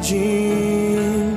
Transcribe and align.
jardim. 0.00 1.36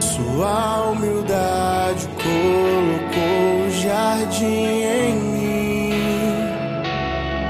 Sua 0.00 0.90
humildade 0.90 2.08
colocou 2.22 3.66
o 3.66 3.70
jardim 3.70 4.82
em 4.82 5.14
mim. 5.14 5.92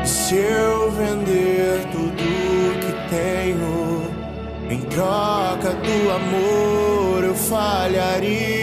Se 0.04 0.36
eu 0.36 0.90
vender 0.92 1.84
tudo 1.90 2.24
que 2.80 2.92
tenho 3.10 4.02
em 4.70 4.80
troca 4.82 5.72
do 5.72 6.10
amor, 6.10 7.24
eu 7.24 7.34
falharia. 7.34 8.58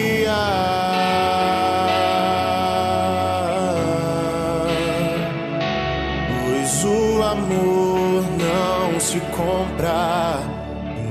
se 8.97 9.19
compra, 9.19 10.39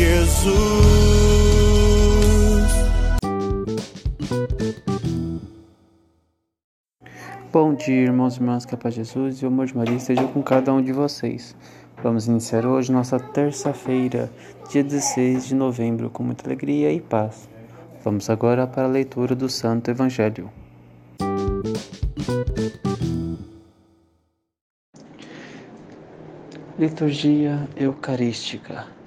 Jesus. 0.00 0.48
Bom 7.52 7.74
dia, 7.74 8.04
irmãos 8.04 8.36
e 8.36 8.38
irmãs, 8.38 8.64
que 8.64 8.74
a 8.74 8.78
paz 8.78 8.94
de 8.94 9.00
Jesus 9.00 9.42
e 9.42 9.44
o 9.44 9.48
amor 9.48 9.66
de 9.66 9.76
Maria 9.76 9.96
esteja 9.96 10.26
com 10.28 10.42
cada 10.42 10.72
um 10.72 10.80
de 10.80 10.90
vocês. 10.90 11.54
Vamos 12.02 12.26
iniciar 12.26 12.64
hoje 12.64 12.90
nossa 12.90 13.20
terça-feira, 13.20 14.32
dia 14.70 14.82
16 14.82 15.48
de 15.48 15.54
novembro, 15.54 16.08
com 16.08 16.22
muita 16.22 16.46
alegria 16.46 16.90
e 16.90 17.00
paz. 17.00 17.46
Vamos 18.02 18.30
agora 18.30 18.66
para 18.66 18.84
a 18.84 18.88
leitura 18.88 19.34
do 19.34 19.50
Santo 19.50 19.90
Evangelho. 19.90 20.50
Liturgia 26.78 27.68
Eucarística 27.76 28.99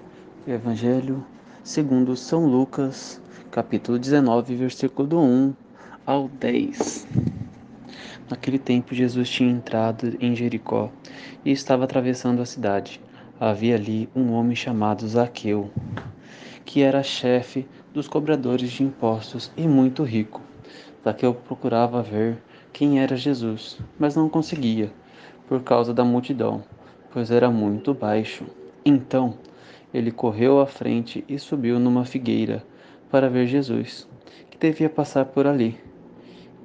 Evangelho 0.45 1.25
segundo 1.63 2.17
São 2.17 2.45
Lucas, 2.45 3.21
capítulo 3.49 3.97
19, 3.97 4.53
versículo 4.55 5.17
1 5.21 5.53
ao 6.05 6.27
10. 6.27 7.07
Naquele 8.29 8.59
tempo 8.59 8.93
Jesus 8.93 9.29
tinha 9.29 9.49
entrado 9.49 10.17
em 10.19 10.35
Jericó 10.35 10.91
e 11.45 11.51
estava 11.51 11.85
atravessando 11.85 12.41
a 12.41 12.45
cidade. 12.45 12.99
Havia 13.39 13.75
ali 13.75 14.09
um 14.13 14.33
homem 14.33 14.53
chamado 14.53 15.07
Zaqueu, 15.07 15.71
que 16.65 16.81
era 16.81 17.01
chefe 17.01 17.65
dos 17.93 18.09
cobradores 18.09 18.69
de 18.69 18.83
impostos 18.83 19.49
e 19.55 19.65
muito 19.65 20.03
rico. 20.03 20.41
Zaqueu 21.05 21.33
procurava 21.33 22.03
ver 22.03 22.37
quem 22.73 22.99
era 22.99 23.15
Jesus, 23.15 23.79
mas 23.97 24.13
não 24.13 24.27
conseguia, 24.27 24.91
por 25.47 25.63
causa 25.63 25.93
da 25.93 26.03
multidão, 26.03 26.61
pois 27.13 27.31
era 27.31 27.49
muito 27.49 27.93
baixo. 27.93 28.43
Então, 28.85 29.37
ele 29.93 30.11
correu 30.11 30.59
à 30.59 30.65
frente 30.65 31.23
e 31.29 31.37
subiu 31.37 31.79
numa 31.79 32.03
figueira 32.03 32.63
para 33.11 33.29
ver 33.29 33.45
Jesus, 33.45 34.09
que 34.49 34.57
devia 34.57 34.89
passar 34.89 35.25
por 35.25 35.45
ali. 35.45 35.77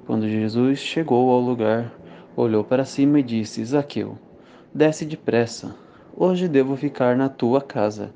Quando 0.05 0.27
Jesus 0.27 0.79
chegou 0.79 1.29
ao 1.29 1.39
lugar, 1.39 1.93
olhou 2.35 2.63
para 2.63 2.83
cima 2.83 3.19
e 3.19 3.23
disse: 3.23 3.63
Zaqueu, 3.63 4.17
desce 4.73 5.05
depressa. 5.05 5.75
Hoje 6.17 6.47
devo 6.47 6.75
ficar 6.75 7.15
na 7.15 7.29
tua 7.29 7.61
casa. 7.61 8.11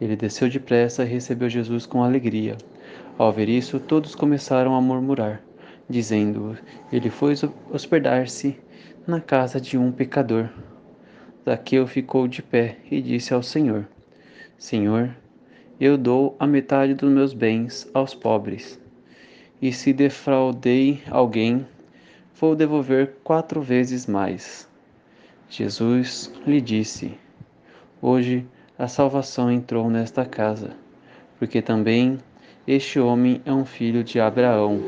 Ele 0.00 0.16
desceu 0.16 0.48
depressa 0.48 1.04
e 1.04 1.08
recebeu 1.08 1.50
Jesus 1.50 1.84
com 1.84 2.02
alegria. 2.02 2.56
Ao 3.18 3.30
ver 3.30 3.48
isso, 3.48 3.78
todos 3.78 4.14
começaram 4.14 4.74
a 4.74 4.80
murmurar, 4.80 5.42
dizendo: 5.88 6.56
Ele 6.90 7.10
foi 7.10 7.34
hospedar-se 7.70 8.58
na 9.06 9.20
casa 9.20 9.60
de 9.60 9.76
um 9.76 9.92
pecador. 9.92 10.48
Zaqueu 11.44 11.86
ficou 11.86 12.26
de 12.26 12.42
pé 12.42 12.78
e 12.90 13.02
disse 13.02 13.34
ao 13.34 13.42
Senhor: 13.42 13.86
Senhor, 14.58 15.16
eu 15.80 15.96
dou 15.96 16.34
a 16.36 16.44
metade 16.44 16.92
dos 16.92 17.08
meus 17.08 17.32
bens 17.32 17.88
aos 17.94 18.12
pobres. 18.12 18.76
E 19.62 19.72
se 19.72 19.92
defraudei 19.92 21.00
alguém, 21.08 21.64
vou 22.34 22.56
devolver 22.56 23.14
quatro 23.22 23.60
vezes 23.62 24.08
mais. 24.08 24.68
Jesus 25.48 26.32
lhe 26.44 26.60
disse: 26.60 27.16
Hoje 28.02 28.44
a 28.76 28.88
salvação 28.88 29.48
entrou 29.48 29.88
nesta 29.88 30.24
casa, 30.24 30.72
porque 31.38 31.62
também 31.62 32.18
este 32.66 32.98
homem 32.98 33.40
é 33.44 33.52
um 33.52 33.64
filho 33.64 34.02
de 34.02 34.18
Abraão. 34.18 34.80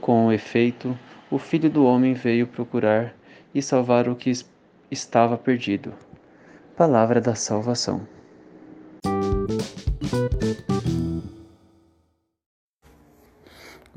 Com 0.00 0.32
efeito, 0.32 0.98
o 1.30 1.38
filho 1.38 1.70
do 1.70 1.84
homem 1.84 2.14
veio 2.14 2.48
procurar 2.48 3.14
e 3.54 3.62
salvar 3.62 4.08
o 4.08 4.16
que 4.16 4.32
estava 4.90 5.38
perdido. 5.38 5.94
Palavra 6.76 7.20
da 7.20 7.36
salvação. 7.36 8.17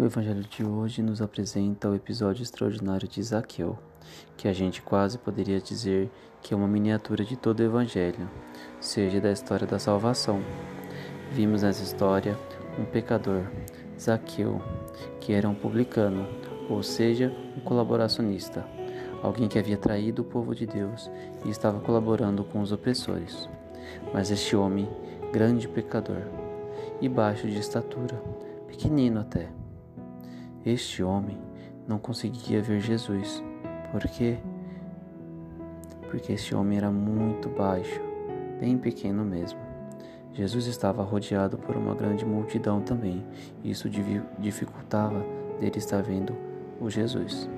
O 0.02 0.06
Evangelho 0.06 0.42
de 0.42 0.66
hoje 0.66 1.04
nos 1.04 1.22
apresenta 1.22 1.88
o 1.88 1.94
episódio 1.94 2.42
extraordinário 2.42 3.08
de 3.08 3.22
Zaqueu, 3.22 3.78
que 4.36 4.48
a 4.48 4.54
gente 4.54 4.82
quase 4.82 5.16
poderia 5.20 5.62
dizer 5.62 6.10
que 6.42 6.56
é 6.56 6.58
uma 6.58 6.68
miniatura 6.68 7.24
de 7.24 7.38
todo 7.38 7.60
o 7.60 7.64
Evangelho, 7.64 8.28
seja 8.80 9.22
da 9.22 9.32
história 9.32 9.68
da 9.68 9.78
salvação. 9.78 10.42
Vimos 11.32 11.62
nessa 11.62 11.84
história 11.84 12.36
um 12.80 12.84
pecador, 12.84 13.44
Zaqueu, 13.96 14.60
que 15.20 15.34
era 15.34 15.48
um 15.48 15.54
publicano, 15.54 16.28
ou 16.68 16.82
seja, 16.82 17.32
um 17.56 17.60
colaboracionista, 17.60 18.66
alguém 19.22 19.48
que 19.48 19.60
havia 19.60 19.78
traído 19.78 20.24
o 20.24 20.26
povo 20.26 20.56
de 20.56 20.66
Deus 20.66 21.12
e 21.46 21.50
estava 21.52 21.80
colaborando 21.80 22.44
com 22.44 22.60
os 22.60 22.72
opressores. 22.72 23.48
Mas 24.12 24.32
este 24.32 24.56
homem, 24.56 24.90
grande 25.32 25.68
pecador 25.68 26.24
e 27.00 27.08
baixo 27.08 27.48
de 27.48 27.60
estatura, 27.60 28.20
pequenino 28.68 29.20
até, 29.20 29.61
este 30.66 31.04
homem 31.04 31.38
não 31.88 31.98
conseguia 31.98 32.62
ver 32.62 32.80
Jesus. 32.80 33.44
Por 33.92 34.02
quê? 34.02 34.38
Porque 36.10 36.34
este 36.34 36.54
homem 36.54 36.78
era 36.78 36.92
muito 36.92 37.50
baixo, 37.50 38.02
bem 38.60 38.78
pequeno 38.78 39.24
mesmo. 39.24 39.60
Jesus 40.34 40.66
estava 40.66 41.04
rodeado 41.04 41.58
por 41.58 41.76
uma 41.76 41.94
grande 41.94 42.26
multidão 42.26 42.82
também, 42.82 43.26
e 43.64 43.72
isso 43.72 43.90
dificultava 44.40 45.26
dele 45.60 45.78
estar 45.78 46.02
vendo 46.02 46.34
o 46.80 46.90
Jesus. 46.90 47.50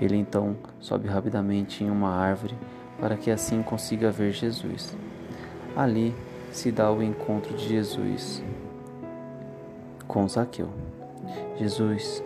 Ele 0.00 0.16
então 0.16 0.56
sobe 0.80 1.08
rapidamente 1.08 1.84
em 1.84 1.90
uma 1.90 2.10
árvore 2.10 2.56
para 2.98 3.16
que 3.16 3.30
assim 3.30 3.62
consiga 3.62 4.10
ver 4.10 4.32
Jesus. 4.32 4.96
Ali 5.76 6.14
se 6.50 6.72
dá 6.72 6.90
o 6.90 7.02
encontro 7.02 7.54
de 7.54 7.68
Jesus 7.68 8.42
com 10.06 10.26
Zaqueu. 10.26 10.70
Jesus 11.56 12.22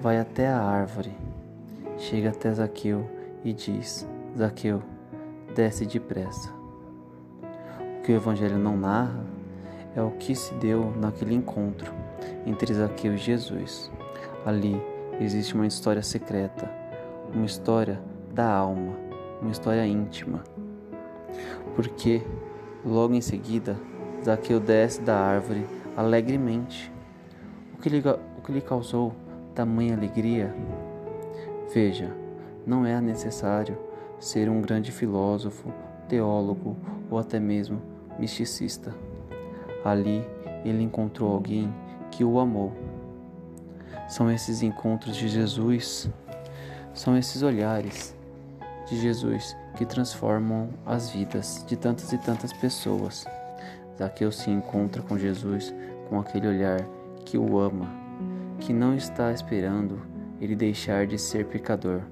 vai 0.00 0.18
até 0.18 0.48
a 0.48 0.60
árvore, 0.60 1.12
chega 1.96 2.30
até 2.30 2.52
Zaqueu 2.52 3.08
e 3.44 3.52
diz: 3.52 4.06
Zaqueu, 4.36 4.82
desce 5.54 5.86
depressa. 5.86 6.50
O 7.98 8.02
que 8.02 8.12
o 8.12 8.16
Evangelho 8.16 8.58
não 8.58 8.76
narra 8.76 9.24
é 9.94 10.02
o 10.02 10.12
que 10.12 10.34
se 10.34 10.54
deu 10.54 10.92
naquele 10.96 11.34
encontro 11.34 11.92
entre 12.46 12.72
Zaqueu 12.72 13.14
e 13.14 13.18
Jesus. 13.18 13.90
Ali 14.46 14.80
existe 15.20 15.54
uma 15.54 15.66
história 15.66 16.02
secreta, 16.02 16.70
uma 17.34 17.44
história 17.44 18.00
da 18.32 18.50
alma, 18.50 18.94
uma 19.42 19.50
história 19.50 19.86
íntima. 19.86 20.44
Porque 21.74 22.22
logo 22.84 23.14
em 23.14 23.20
seguida, 23.20 23.76
Zaqueu 24.24 24.60
desce 24.60 25.00
da 25.00 25.16
árvore 25.18 25.66
alegremente 25.96 26.92
o 27.74 27.80
que 27.80 27.88
lhe, 27.88 28.02
o 28.38 28.40
que 28.40 28.52
lhe 28.52 28.60
causou 28.60 29.12
tamanha 29.54 29.96
alegria? 29.96 30.54
Veja, 31.74 32.14
não 32.64 32.86
é 32.86 33.00
necessário 33.00 33.76
ser 34.18 34.48
um 34.48 34.60
grande 34.60 34.92
filósofo, 34.92 35.72
teólogo 36.08 36.76
ou 37.10 37.18
até 37.18 37.40
mesmo 37.40 37.82
misticista. 38.18 38.94
Ali 39.84 40.24
ele 40.64 40.82
encontrou 40.82 41.32
alguém 41.32 41.72
que 42.10 42.24
o 42.24 42.38
amou. 42.38 42.72
São 44.08 44.30
esses 44.30 44.62
encontros 44.62 45.16
de 45.16 45.28
Jesus, 45.28 46.08
são 46.94 47.16
esses 47.16 47.42
olhares 47.42 48.16
de 48.86 48.98
Jesus 48.98 49.56
que 49.76 49.84
transformam 49.84 50.70
as 50.86 51.10
vidas 51.10 51.64
de 51.66 51.76
tantas 51.76 52.12
e 52.12 52.18
tantas 52.18 52.52
pessoas. 52.52 53.26
Zaqueu 53.98 54.30
se 54.30 54.50
encontra 54.50 55.02
com 55.02 55.18
Jesus 55.18 55.74
com 56.08 56.18
aquele 56.18 56.48
olhar 56.48 56.80
que 57.24 57.36
o 57.36 57.58
ama, 57.58 57.86
que 58.60 58.72
não 58.72 58.94
está 58.94 59.32
esperando 59.32 60.00
ele 60.40 60.54
deixar 60.54 61.06
de 61.06 61.18
ser 61.18 61.46
pecador, 61.46 62.02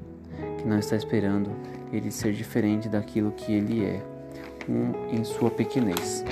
que 0.58 0.66
não 0.66 0.78
está 0.78 0.96
esperando 0.96 1.50
ele 1.92 2.10
ser 2.10 2.32
diferente 2.32 2.88
daquilo 2.88 3.32
que 3.32 3.52
ele 3.52 3.84
é, 3.84 4.02
um 4.68 5.14
em 5.14 5.24
sua 5.24 5.50
pequenez. 5.50 6.24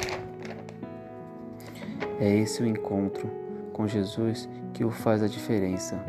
É 2.21 2.37
esse 2.37 2.63
o 2.63 2.67
encontro 2.67 3.29
com 3.73 3.87
Jesus 3.87 4.49
que 4.73 4.85
o 4.85 4.91
faz 4.91 5.23
a 5.23 5.29
diferença. 5.29 6.05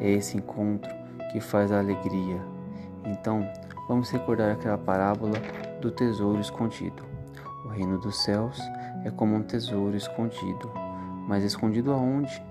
É 0.00 0.10
esse 0.10 0.36
encontro 0.36 0.90
que 1.32 1.40
faz 1.40 1.72
a 1.72 1.78
alegria. 1.78 2.40
Então, 3.04 3.46
vamos 3.88 4.10
recordar 4.10 4.52
aquela 4.52 4.78
parábola 4.78 5.38
do 5.80 5.90
tesouro 5.90 6.40
escondido. 6.40 7.02
O 7.64 7.68
reino 7.68 7.98
dos 7.98 8.22
céus 8.22 8.58
é 9.04 9.10
como 9.10 9.34
um 9.34 9.42
tesouro 9.42 9.96
escondido. 9.96 10.70
Mas 11.26 11.44
escondido 11.44 11.92
aonde? 11.92 12.42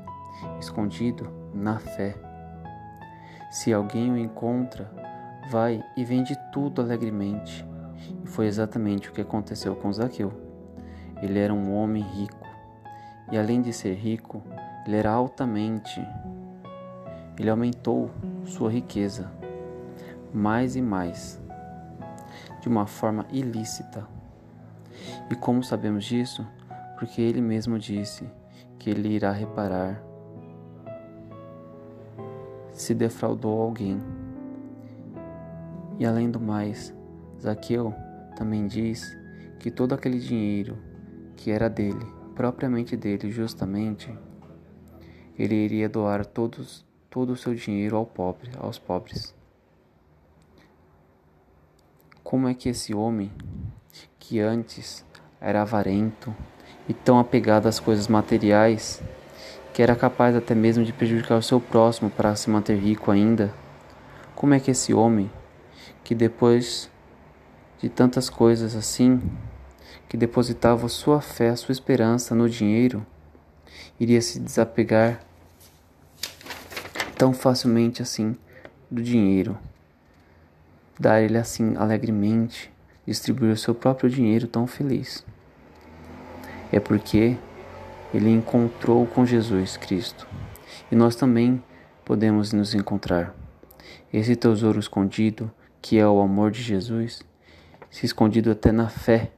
Escondido 0.59 1.29
na 1.53 1.79
fé. 1.79 2.15
Se 3.51 3.73
alguém 3.73 4.11
o 4.11 4.17
encontra, 4.17 4.91
vai 5.49 5.83
e 5.97 6.05
vende 6.05 6.37
tudo 6.51 6.81
alegremente. 6.81 7.65
E 8.23 8.27
foi 8.27 8.45
exatamente 8.47 9.09
o 9.09 9.11
que 9.11 9.21
aconteceu 9.21 9.75
com 9.75 9.91
Zaqueu. 9.91 10.31
Ele 11.21 11.39
era 11.39 11.53
um 11.53 11.75
homem 11.75 12.03
rico. 12.03 12.47
E 13.31 13.37
além 13.37 13.61
de 13.61 13.73
ser 13.73 13.93
rico, 13.95 14.41
ele 14.85 14.95
era 14.95 15.11
altamente. 15.11 16.01
Ele 17.37 17.49
aumentou 17.49 18.09
sua 18.45 18.71
riqueza 18.71 19.31
mais 20.33 20.75
e 20.75 20.81
mais, 20.81 21.41
de 22.61 22.67
uma 22.67 22.85
forma 22.85 23.25
ilícita. 23.31 24.07
E 25.29 25.35
como 25.35 25.63
sabemos 25.63 26.05
disso? 26.05 26.45
Porque 26.97 27.21
ele 27.21 27.41
mesmo 27.41 27.79
disse 27.79 28.29
que 28.77 28.89
ele 28.89 29.09
irá 29.09 29.31
reparar 29.31 30.01
se 32.79 32.95
defraudou 32.95 33.61
alguém. 33.61 34.01
E 35.99 36.05
além 36.05 36.31
do 36.31 36.39
mais, 36.39 36.95
Zaqueu 37.39 37.93
também 38.37 38.67
diz 38.67 39.05
que 39.59 39.69
todo 39.69 39.93
aquele 39.93 40.17
dinheiro 40.17 40.77
que 41.35 41.51
era 41.51 41.69
dele, 41.69 42.05
propriamente 42.33 42.95
dele, 42.95 43.29
justamente, 43.31 44.09
ele 45.37 45.55
iria 45.55 45.89
doar 45.89 46.25
todos, 46.25 46.85
todo 47.09 47.33
o 47.33 47.35
seu 47.35 47.53
dinheiro 47.53 47.97
ao 47.97 48.05
pobre, 48.05 48.49
aos 48.57 48.79
pobres. 48.79 49.35
Como 52.23 52.47
é 52.47 52.53
que 52.53 52.69
esse 52.69 52.93
homem, 52.93 53.29
que 54.17 54.39
antes 54.39 55.05
era 55.41 55.63
avarento 55.63 56.33
e 56.87 56.93
tão 56.93 57.19
apegado 57.19 57.67
às 57.67 57.77
coisas 57.77 58.07
materiais, 58.07 59.03
que 59.79 59.83
era 59.83 59.95
capaz 59.95 60.35
até 60.35 60.53
mesmo 60.53 60.83
de 60.83 60.91
prejudicar 60.91 61.37
o 61.37 61.41
seu 61.41 61.61
próximo 61.61 62.09
para 62.09 62.35
se 62.35 62.49
manter 62.49 62.77
rico 62.77 63.11
ainda, 63.11 63.53
como 64.35 64.53
é 64.53 64.59
que 64.59 64.71
esse 64.71 64.93
homem, 64.93 65.31
que 66.03 66.13
depois 66.13 66.89
de 67.81 67.87
tantas 67.87 68.29
coisas 68.29 68.75
assim, 68.75 69.21
que 70.09 70.17
depositava 70.17 70.89
sua 70.89 71.21
fé, 71.21 71.55
sua 71.55 71.71
esperança 71.71 72.35
no 72.35 72.49
dinheiro, 72.49 73.07
iria 73.97 74.21
se 74.21 74.37
desapegar 74.37 75.21
tão 77.17 77.31
facilmente 77.31 78.01
assim 78.01 78.35
do 78.91 79.01
dinheiro, 79.01 79.57
dar 80.99 81.21
ele 81.21 81.37
assim 81.37 81.77
alegremente, 81.77 82.69
distribuir 83.07 83.53
o 83.53 83.57
seu 83.57 83.73
próprio 83.73 84.09
dinheiro 84.09 84.45
tão 84.45 84.67
feliz. 84.67 85.25
É 86.69 86.81
porque 86.81 87.37
ele 88.13 88.29
encontrou 88.29 89.06
com 89.06 89.25
Jesus 89.25 89.77
Cristo 89.77 90.27
e 90.91 90.95
nós 90.95 91.15
também 91.15 91.63
podemos 92.03 92.51
nos 92.51 92.73
encontrar. 92.73 93.35
Esse 94.11 94.35
tesouro 94.35 94.79
escondido, 94.79 95.51
que 95.81 96.00
é 96.00 96.07
o 96.07 96.19
amor 96.19 96.51
de 96.51 96.61
Jesus, 96.61 97.21
se 97.91 98.06
escondido 98.06 98.51
até 98.51 98.71
na 98.71 98.89
fé. 98.89 99.31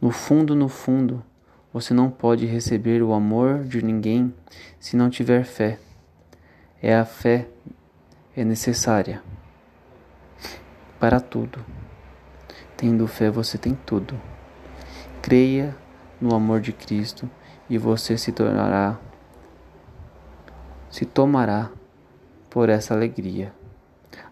No 0.00 0.10
fundo, 0.10 0.54
no 0.54 0.68
fundo, 0.68 1.24
você 1.72 1.92
não 1.92 2.10
pode 2.10 2.46
receber 2.46 3.02
o 3.02 3.12
amor 3.12 3.64
de 3.64 3.82
ninguém 3.82 4.32
se 4.78 4.96
não 4.96 5.10
tiver 5.10 5.44
fé. 5.44 5.78
É 6.82 6.94
a 6.94 7.04
fé 7.04 7.48
é 8.36 8.44
necessária 8.44 9.22
para 10.98 11.20
tudo. 11.20 11.64
Tendo 12.76 13.06
fé, 13.06 13.30
você 13.30 13.58
tem 13.58 13.74
tudo. 13.74 14.18
Creia 15.20 15.76
no 16.20 16.34
amor 16.34 16.60
de 16.60 16.72
Cristo 16.72 17.28
e 17.68 17.78
você 17.78 18.18
se 18.18 18.32
tornará, 18.32 18.98
se 20.90 21.04
tomará 21.04 21.70
por 22.50 22.68
essa 22.68 22.92
alegria, 22.94 23.54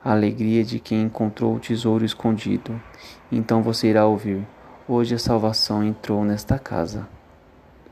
a 0.05 0.12
alegria 0.12 0.64
de 0.64 0.79
quem 0.79 1.02
encontrou 1.02 1.55
o 1.55 1.61
tesouro 1.61 2.05
escondido. 2.05 2.81
Então 3.31 3.62
você 3.62 3.88
irá 3.88 4.06
ouvir: 4.06 4.46
Hoje 4.88 5.14
a 5.14 5.19
salvação 5.19 5.85
entrou 5.85 6.25
nesta 6.25 6.58
casa. 6.58 7.08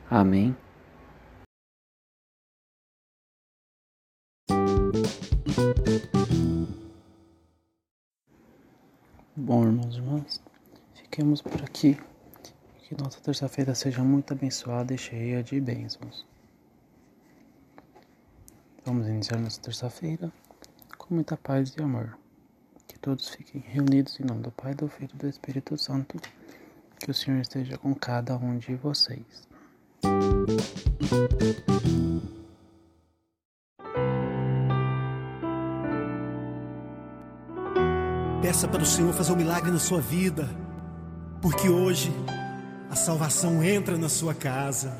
Amém. 0.09 0.55
Bom, 9.35 9.63
irmãos 9.63 9.95
e 9.95 9.97
irmãs, 9.99 10.41
fiquemos 10.95 11.41
por 11.41 11.61
aqui. 11.63 11.97
Que 12.87 12.95
nossa 12.95 13.19
terça-feira 13.19 13.75
seja 13.75 14.01
muito 14.01 14.31
abençoada 14.31 14.93
e 14.93 14.97
cheia 14.97 15.43
de 15.43 15.59
bênçãos. 15.59 16.25
Vamos 18.85 19.09
iniciar 19.09 19.37
nossa 19.39 19.59
terça-feira 19.59 20.31
com 20.97 21.15
muita 21.15 21.35
paz 21.35 21.75
e 21.77 21.83
amor. 21.83 22.17
Que 22.87 22.97
todos 22.97 23.27
fiquem 23.27 23.61
reunidos 23.67 24.17
em 24.21 24.23
nome 24.23 24.41
do 24.41 24.51
Pai, 24.51 24.73
do 24.73 24.87
Filho 24.87 25.11
e 25.13 25.17
do 25.17 25.27
Espírito 25.27 25.77
Santo. 25.77 26.17
Que 26.97 27.11
o 27.11 27.13
Senhor 27.13 27.41
esteja 27.41 27.77
com 27.77 27.93
cada 27.93 28.37
um 28.37 28.57
de 28.57 28.73
vocês. 28.75 29.45
Peça 38.41 38.65
para 38.65 38.81
o 38.81 38.85
Senhor 38.85 39.11
fazer 39.11 39.33
um 39.33 39.35
milagre 39.35 39.71
na 39.71 39.79
sua 39.79 39.99
vida, 39.99 40.47
porque 41.41 41.67
hoje 41.67 42.13
salvação 42.97 43.63
entra 43.63 43.97
na 43.97 44.09
sua 44.09 44.33
casa. 44.33 44.91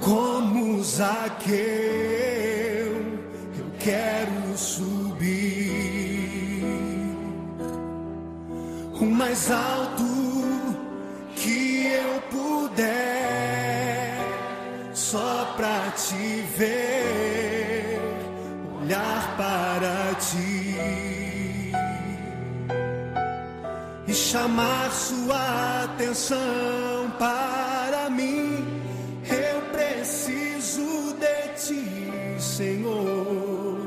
Como 0.00 0.82
Zaqueu, 0.82 1.56
eu 3.58 3.70
quero 3.78 4.56
subir 4.56 5.68
o 9.00 9.04
mais 9.04 9.50
alto 9.50 10.04
que 11.34 11.86
eu 11.88 12.22
puder, 12.30 14.16
só 14.94 15.52
pra 15.56 15.90
te 15.90 16.42
ver, 16.56 18.00
olhar 18.80 19.36
para 19.36 20.14
ti 20.14 20.67
chamar 24.30 24.90
sua 24.92 25.84
atenção 25.84 27.10
para 27.18 28.10
mim. 28.10 28.62
Eu 29.24 29.62
preciso 29.72 31.14
de 31.14 31.54
ti, 31.56 32.36
Senhor. 32.38 33.78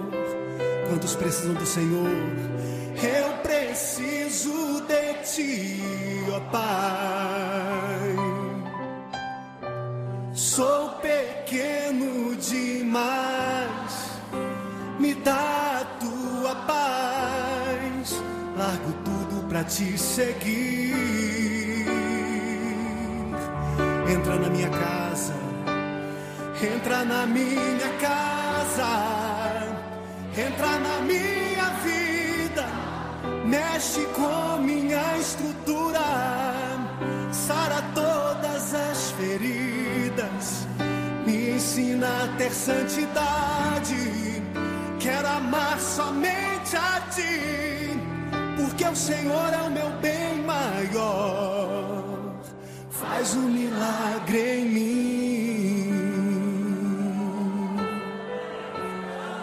Quantos 0.89 1.15
precisam 1.15 1.53
do 1.53 1.65
Senhor? 1.65 2.09
Eu 3.03 3.37
preciso 3.43 4.81
de 4.81 5.13
ti, 5.31 5.79
ó 6.33 6.39
Pai. 6.51 7.70
Pra 19.49 19.63
te 19.63 19.97
seguir. 19.97 21.85
Entra 24.09 24.35
na 24.35 24.49
minha 24.49 24.69
casa, 24.69 25.33
entra 26.61 27.03
na 27.05 27.25
minha 27.25 27.89
casa, 27.99 28.87
entra 30.37 30.79
na 30.79 31.01
minha 31.01 31.69
vida, 31.83 32.65
mexe 33.45 34.05
com 34.15 34.61
minha 34.61 35.17
estrutura, 35.17 35.99
sara 37.31 37.81
todas 37.93 38.73
as 38.73 39.11
feridas, 39.11 40.67
me 41.25 41.51
ensina 41.51 42.07
a 42.23 42.27
ter 42.37 42.51
santidade. 42.51 44.41
Quero 44.99 45.27
amar 45.27 45.79
somente 45.79 46.75
a 46.75 47.01
ti 47.09 48.00
porque 48.61 48.85
o 48.85 48.95
Senhor 48.95 49.53
é 49.53 49.61
o 49.63 49.71
meu 49.71 49.89
bem 50.01 50.43
maior. 50.43 52.03
Faz 52.89 53.35
um 53.35 53.47
milagre 53.47 54.59
em 54.59 54.65
mim. 54.65 55.20